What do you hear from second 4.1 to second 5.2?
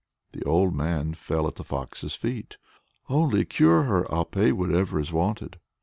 I'll pay whatever is